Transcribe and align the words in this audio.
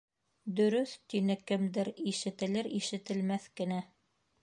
-Дөрөҫ,- 0.59 0.93
тине 1.13 1.37
кемдер 1.53 1.93
ишетелер-ишетелмәҫ 2.13 3.51
кенә. 3.63 3.83